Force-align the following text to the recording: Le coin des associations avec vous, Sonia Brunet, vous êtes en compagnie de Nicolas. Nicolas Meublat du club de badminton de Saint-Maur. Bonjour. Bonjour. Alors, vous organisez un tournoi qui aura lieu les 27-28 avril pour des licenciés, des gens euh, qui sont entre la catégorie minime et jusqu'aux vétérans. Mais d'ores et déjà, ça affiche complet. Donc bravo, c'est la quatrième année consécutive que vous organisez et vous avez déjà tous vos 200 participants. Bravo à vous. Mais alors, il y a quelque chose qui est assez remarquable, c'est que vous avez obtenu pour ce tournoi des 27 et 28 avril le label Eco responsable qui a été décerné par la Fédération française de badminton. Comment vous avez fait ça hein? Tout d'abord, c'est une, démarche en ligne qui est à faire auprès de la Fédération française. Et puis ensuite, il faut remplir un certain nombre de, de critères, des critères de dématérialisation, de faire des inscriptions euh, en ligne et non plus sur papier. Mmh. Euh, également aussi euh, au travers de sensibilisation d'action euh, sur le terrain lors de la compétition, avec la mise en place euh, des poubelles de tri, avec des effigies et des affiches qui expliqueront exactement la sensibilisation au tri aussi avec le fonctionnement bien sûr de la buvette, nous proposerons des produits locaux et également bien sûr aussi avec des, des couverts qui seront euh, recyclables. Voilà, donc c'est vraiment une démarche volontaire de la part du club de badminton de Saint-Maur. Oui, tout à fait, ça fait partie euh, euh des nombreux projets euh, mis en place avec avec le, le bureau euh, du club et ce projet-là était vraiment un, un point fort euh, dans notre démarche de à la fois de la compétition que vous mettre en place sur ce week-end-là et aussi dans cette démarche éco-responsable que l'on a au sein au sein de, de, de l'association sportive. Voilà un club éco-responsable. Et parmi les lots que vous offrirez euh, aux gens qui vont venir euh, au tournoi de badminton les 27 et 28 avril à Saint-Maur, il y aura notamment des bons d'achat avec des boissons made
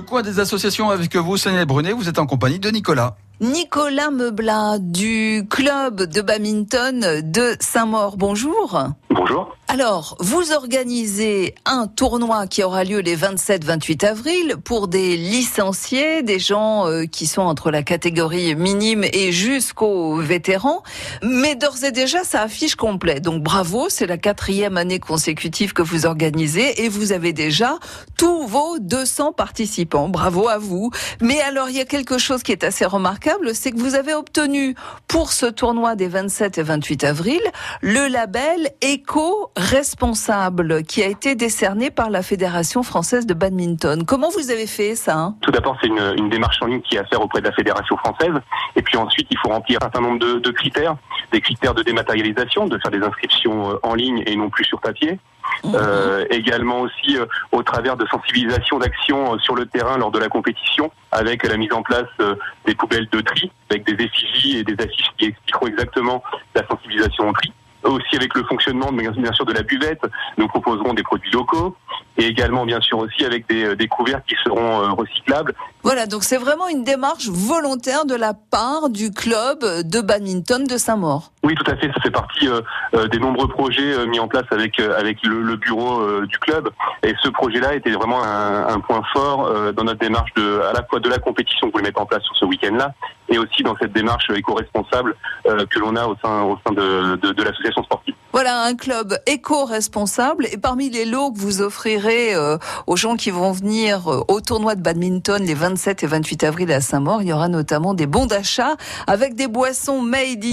Le 0.00 0.06
coin 0.06 0.22
des 0.22 0.40
associations 0.40 0.88
avec 0.88 1.14
vous, 1.14 1.36
Sonia 1.36 1.66
Brunet, 1.66 1.92
vous 1.92 2.08
êtes 2.08 2.18
en 2.18 2.24
compagnie 2.24 2.58
de 2.58 2.70
Nicolas. 2.70 3.18
Nicolas 3.40 4.10
Meublat 4.10 4.78
du 4.78 5.46
club 5.48 6.02
de 6.02 6.20
badminton 6.20 7.22
de 7.22 7.56
Saint-Maur. 7.58 8.18
Bonjour. 8.18 8.78
Bonjour. 9.08 9.56
Alors, 9.72 10.16
vous 10.18 10.50
organisez 10.50 11.54
un 11.64 11.86
tournoi 11.86 12.48
qui 12.48 12.64
aura 12.64 12.82
lieu 12.82 12.98
les 12.98 13.16
27-28 13.16 14.04
avril 14.04 14.56
pour 14.64 14.88
des 14.88 15.16
licenciés, 15.16 16.24
des 16.24 16.40
gens 16.40 16.88
euh, 16.88 17.04
qui 17.04 17.28
sont 17.28 17.42
entre 17.42 17.70
la 17.70 17.84
catégorie 17.84 18.56
minime 18.56 19.04
et 19.04 19.30
jusqu'aux 19.30 20.16
vétérans. 20.16 20.82
Mais 21.22 21.54
d'ores 21.54 21.84
et 21.84 21.92
déjà, 21.92 22.24
ça 22.24 22.42
affiche 22.42 22.74
complet. 22.74 23.20
Donc 23.20 23.44
bravo, 23.44 23.88
c'est 23.88 24.08
la 24.08 24.18
quatrième 24.18 24.76
année 24.76 24.98
consécutive 24.98 25.72
que 25.72 25.82
vous 25.82 26.04
organisez 26.04 26.84
et 26.84 26.88
vous 26.88 27.12
avez 27.12 27.32
déjà 27.32 27.78
tous 28.18 28.48
vos 28.48 28.80
200 28.80 29.34
participants. 29.34 30.08
Bravo 30.08 30.48
à 30.48 30.58
vous. 30.58 30.90
Mais 31.20 31.40
alors, 31.42 31.68
il 31.68 31.76
y 31.76 31.80
a 31.80 31.84
quelque 31.84 32.18
chose 32.18 32.42
qui 32.42 32.50
est 32.50 32.64
assez 32.64 32.84
remarquable, 32.84 33.29
c'est 33.52 33.72
que 33.72 33.78
vous 33.78 33.94
avez 33.94 34.14
obtenu 34.14 34.74
pour 35.08 35.32
ce 35.32 35.46
tournoi 35.46 35.94
des 35.94 36.08
27 36.08 36.58
et 36.58 36.62
28 36.62 37.04
avril 37.04 37.40
le 37.82 38.08
label 38.08 38.70
Eco 38.82 39.50
responsable 39.56 40.82
qui 40.84 41.02
a 41.02 41.06
été 41.06 41.34
décerné 41.34 41.90
par 41.90 42.10
la 42.10 42.22
Fédération 42.22 42.82
française 42.82 43.26
de 43.26 43.34
badminton. 43.34 44.04
Comment 44.04 44.30
vous 44.30 44.50
avez 44.50 44.66
fait 44.66 44.94
ça 44.94 45.16
hein? 45.16 45.34
Tout 45.42 45.50
d'abord, 45.50 45.76
c'est 45.80 45.88
une, 45.88 46.28
démarche 46.28 46.58
en 46.62 46.66
ligne 46.66 46.80
qui 46.80 46.96
est 46.96 47.00
à 47.00 47.04
faire 47.04 47.20
auprès 47.20 47.40
de 47.40 47.46
la 47.46 47.52
Fédération 47.52 47.96
française. 47.96 48.34
Et 48.76 48.82
puis 48.82 48.96
ensuite, 48.96 49.26
il 49.30 49.38
faut 49.38 49.48
remplir 49.48 49.78
un 49.80 49.86
certain 49.86 50.00
nombre 50.00 50.18
de, 50.18 50.38
de 50.38 50.50
critères, 50.50 50.96
des 51.32 51.40
critères 51.40 51.74
de 51.74 51.82
dématérialisation, 51.82 52.66
de 52.66 52.78
faire 52.78 52.90
des 52.90 53.04
inscriptions 53.04 53.70
euh, 53.70 53.78
en 53.82 53.94
ligne 53.94 54.22
et 54.26 54.36
non 54.36 54.50
plus 54.50 54.64
sur 54.64 54.80
papier. 54.80 55.18
Mmh. 55.62 55.74
Euh, 55.74 56.24
également 56.30 56.80
aussi 56.80 57.18
euh, 57.18 57.26
au 57.52 57.62
travers 57.62 57.96
de 57.96 58.06
sensibilisation 58.06 58.78
d'action 58.78 59.34
euh, 59.34 59.38
sur 59.38 59.54
le 59.54 59.66
terrain 59.66 59.98
lors 59.98 60.10
de 60.10 60.18
la 60.18 60.28
compétition, 60.28 60.90
avec 61.12 61.46
la 61.46 61.56
mise 61.58 61.72
en 61.72 61.82
place 61.82 62.08
euh, 62.20 62.34
des 62.66 62.74
poubelles 62.74 63.08
de 63.12 63.20
tri, 63.20 63.52
avec 63.68 63.84
des 63.84 64.04
effigies 64.04 64.58
et 64.58 64.64
des 64.64 64.82
affiches 64.82 65.10
qui 65.18 65.26
expliqueront 65.26 65.66
exactement 65.66 66.22
la 66.54 66.66
sensibilisation 66.66 67.28
au 67.28 67.32
tri 67.32 67.52
aussi 67.82 68.16
avec 68.16 68.34
le 68.34 68.44
fonctionnement 68.44 68.92
bien 68.92 69.32
sûr 69.32 69.46
de 69.46 69.52
la 69.52 69.62
buvette, 69.62 70.02
nous 70.36 70.48
proposerons 70.48 70.94
des 70.94 71.02
produits 71.02 71.30
locaux 71.30 71.76
et 72.20 72.26
également 72.26 72.66
bien 72.66 72.80
sûr 72.80 72.98
aussi 72.98 73.24
avec 73.24 73.48
des, 73.48 73.74
des 73.74 73.88
couverts 73.88 74.22
qui 74.26 74.34
seront 74.44 74.82
euh, 74.82 74.90
recyclables. 74.90 75.54
Voilà, 75.82 76.06
donc 76.06 76.22
c'est 76.22 76.36
vraiment 76.36 76.68
une 76.68 76.84
démarche 76.84 77.28
volontaire 77.28 78.04
de 78.04 78.14
la 78.14 78.34
part 78.34 78.90
du 78.90 79.10
club 79.10 79.60
de 79.60 80.00
badminton 80.02 80.66
de 80.66 80.76
Saint-Maur. 80.76 81.32
Oui, 81.42 81.54
tout 81.54 81.70
à 81.70 81.76
fait, 81.76 81.86
ça 81.86 82.00
fait 82.02 82.10
partie 82.10 82.46
euh, 82.46 82.60
euh 82.94 83.08
des 83.08 83.18
nombreux 83.18 83.48
projets 83.48 83.94
euh, 83.94 84.06
mis 84.06 84.20
en 84.20 84.28
place 84.28 84.44
avec 84.50 84.78
avec 84.78 85.24
le, 85.24 85.42
le 85.42 85.56
bureau 85.56 86.00
euh, 86.00 86.26
du 86.26 86.38
club 86.38 86.68
et 87.02 87.14
ce 87.22 87.30
projet-là 87.30 87.74
était 87.74 87.92
vraiment 87.92 88.22
un, 88.22 88.68
un 88.68 88.80
point 88.80 89.02
fort 89.14 89.46
euh, 89.46 89.72
dans 89.72 89.84
notre 89.84 90.00
démarche 90.00 90.32
de 90.36 90.60
à 90.60 90.74
la 90.74 90.84
fois 90.84 91.00
de 91.00 91.08
la 91.08 91.18
compétition 91.18 91.70
que 91.70 91.78
vous 91.78 91.82
mettre 91.82 92.00
en 92.00 92.06
place 92.06 92.22
sur 92.24 92.36
ce 92.36 92.44
week-end-là 92.44 92.92
et 93.30 93.38
aussi 93.38 93.62
dans 93.62 93.76
cette 93.80 93.92
démarche 93.92 94.28
éco-responsable 94.30 95.16
que 95.44 95.78
l'on 95.78 95.94
a 95.96 96.06
au 96.06 96.16
sein 96.22 96.42
au 96.42 96.58
sein 96.66 96.74
de, 96.74 97.16
de, 97.16 97.32
de 97.32 97.42
l'association 97.42 97.82
sportive. 97.84 98.14
Voilà 98.32 98.62
un 98.62 98.76
club 98.76 99.18
éco-responsable. 99.26 100.46
Et 100.52 100.56
parmi 100.56 100.88
les 100.88 101.04
lots 101.04 101.32
que 101.32 101.38
vous 101.38 101.62
offrirez 101.62 102.34
euh, 102.34 102.58
aux 102.86 102.96
gens 102.96 103.16
qui 103.16 103.30
vont 103.30 103.50
venir 103.50 104.08
euh, 104.08 104.22
au 104.28 104.40
tournoi 104.40 104.76
de 104.76 104.82
badminton 104.82 105.42
les 105.42 105.54
27 105.54 106.04
et 106.04 106.06
28 106.06 106.44
avril 106.44 106.72
à 106.72 106.80
Saint-Maur, 106.80 107.22
il 107.22 107.28
y 107.28 107.32
aura 107.32 107.48
notamment 107.48 107.92
des 107.92 108.06
bons 108.06 108.26
d'achat 108.26 108.76
avec 109.08 109.34
des 109.34 109.48
boissons 109.48 110.00
made 110.00 110.44